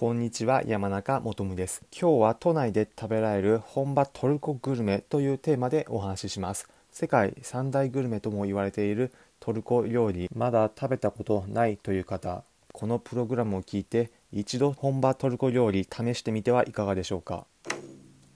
[0.00, 1.82] こんにちは山中もとむです。
[1.92, 6.70] 今日は都内で食べられる本場トルコグルメというテーマでお話しします。
[6.90, 10.30] 世界三大グルメとも言われているトルコ料理。
[10.34, 17.44] まだ食べたことないという方このプログラムを聞いて一度本場トルコ料理試してみてはいかがでしょうか？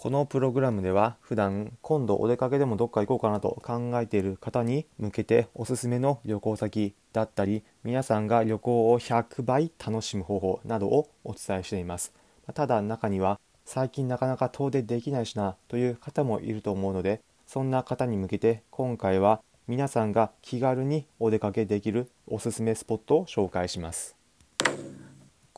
[0.00, 12.14] このプログラムでは普段今度お出かけでもどっか行こうかなと考えている方に向けておすすめの旅行先だったり皆さんが旅行を100倍楽しむ方法などをお伝えしています。
[12.54, 24.16] ただ中には最近なかなか遠出できないしなという方もいると思うのでそんな方に向けて今回は皆さんが気軽にお出かけできるおすすめスポットを紹介します。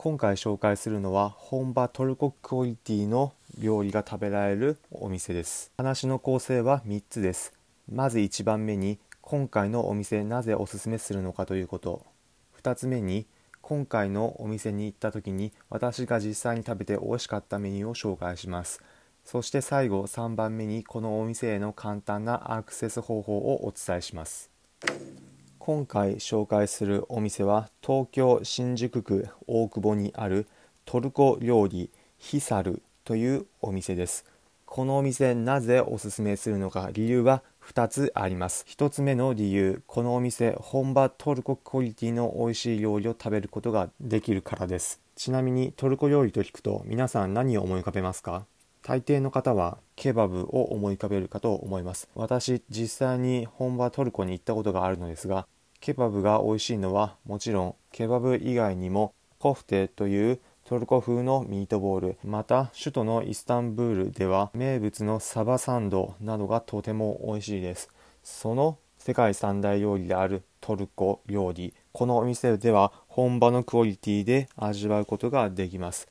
[0.02, 5.72] 今回紹介するのは本場トルコクオリティの料理が食べられるお店です。
[5.76, 7.52] 話の構成は3つです。
[7.90, 12.04] まず1番目に今回のお店なぜおすすめするのかということ。
[12.62, 13.26] 2つ目に
[13.60, 18.82] 今回のお店に行った時に私が実際に食べて美味しかったメニューを紹介します。
[19.24, 24.50] そして最後3番目にこのお店への簡単なアクセス方法をお伝えします。
[25.58, 30.48] 今回紹介するお店は東京新宿区大久保にある
[30.84, 34.24] トルコ料理ヒサルというお店です。
[34.64, 38.64] このお店なぜおすすめするのか理由は2つあります。
[38.68, 45.00] 1つ目の理由このお店本場トルコクオリティの美味しい料理を食べることができるからです。
[45.14, 48.46] ちなみにトルコ料理と聞くと皆さん何を思い浮かべますか？
[48.82, 52.08] 大抵の方はケバブを思い浮かべるかと思います。
[52.14, 55.46] 私実際に本場トルコに行ったことがあるのですが
[55.80, 62.16] ケバブが美味しいのはもちろんケバブ以外にもコフテというトルコ風のミートボール。
[62.24, 67.90] また首都のイスタンブールでは名物のサバサンドなどがとても美味しいです。
[68.22, 71.74] その世界三大料理であるトルコ料理。
[71.90, 76.08] このお店では本場のクオリティで味わうことができます。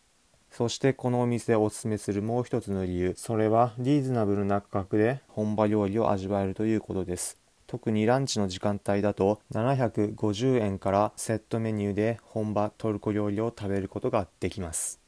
[0.52, 3.14] そしてこのお店をおすすめするもう一つの理由。
[3.16, 7.41] それはリーズナブルな価格で本場料理を味わえるということです。
[7.72, 15.00] 特にランチの時間帯だと750円からセットメニューで本場トルコ料理を食べることができます。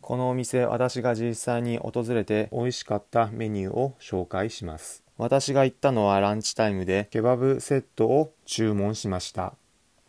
[0.00, 5.04] このお店私が実際に訪れて美味しかったメニューを紹介します。
[5.18, 9.52] 私が行ったのはランチタイムでケバブセットを注文しました。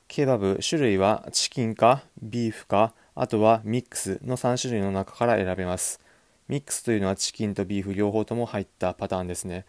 [0.08, 6.00] ケバブ種類はチキンかビーフかあとはミックスの3種類の中から選べます。
[6.48, 9.66] ミックスというのはチキンとビーフ両方とも入ったパターンですね。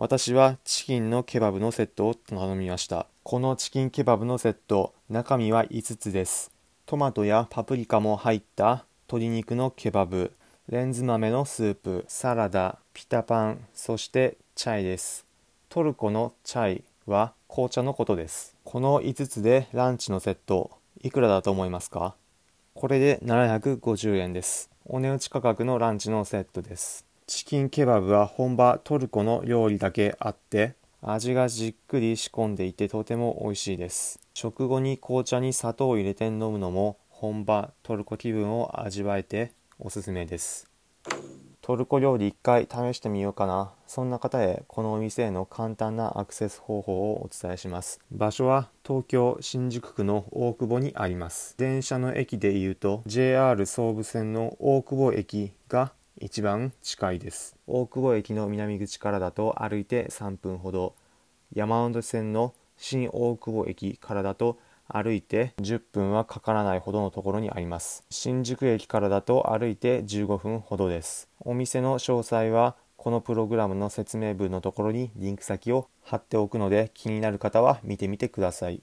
[0.00, 3.08] 私はチキンのケバブのセットを頼みました。
[3.24, 6.52] このチキンケバブのセット、中身は5つです。
[6.86, 10.30] トマトやパプリカも入った鶏肉のケバブ、
[10.68, 15.26] レンズ豆のスープ、サラダ、ピタパン、そしてチャイです。
[15.68, 18.54] トルコのチャイは紅茶のことです。
[18.62, 20.70] この5つでランチのセット、
[21.02, 22.14] いくらだと思いますか？
[22.72, 24.70] これで750円です。
[24.86, 27.04] お値打ち価格のランチのセットです。
[27.28, 34.18] チキンケバブは本場トルコの料理だけあって味がじっくり仕込んでいてとても美味しいです。
[34.32, 40.70] 食後に紅茶に砂糖を入れて飲むのも本場トルコ気分を味わえておすすめです。
[41.60, 43.72] トルコ料理一回試してみようかな。
[43.86, 48.00] そんな方へこのお店への簡単なアクセス方法をお伝えします。
[48.10, 51.54] 場所は東京新宿区の大久保にあります。
[51.58, 57.56] 電車の駅でいうと JR 総武線の大久保駅が一番近いです。
[57.68, 60.94] 大久保駅の南口からだと歩いて3分ほど。
[61.54, 64.58] 山手線の新大久保駅からだと
[64.88, 68.04] 歩いて10分はかからないほどのところにあります。
[68.10, 71.28] 新宿駅からだと歩いて15分ほどです。
[71.40, 78.82] お店の詳細はこのプログラムの説明文のところにリンク先を貼っておくので気になる方は見てみてください。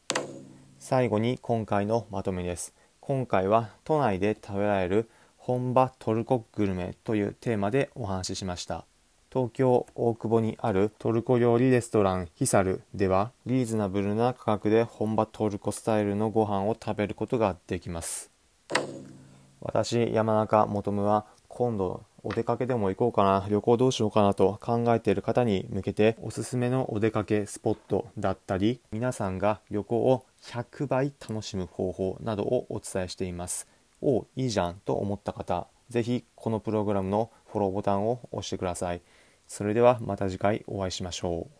[0.79, 2.73] 最後に今回のまとめです。
[3.01, 5.09] 今回は都内で食べられる
[5.45, 8.83] 本場トルコグルメというテーマでお話ししました。
[9.31, 18.31] 東京大久保にあるトルコ料理レストランヒサルではリーズナブルな価格で本場トルコスタイルのご飯を食べることができます。
[19.61, 33.74] 私山中元は今度お出かけでも行こうかな旅行どうしようかなと考えている方に向けておすすめのお出かけスポットだったり皆さんが旅行を100倍楽しむ方法などをお伝えしています。
[34.07, 39.01] おいいじゃんと思った方、ぜひこのプログラムのフォローボタンを押してください。
[39.47, 41.54] それではまた次回お会いしましょう。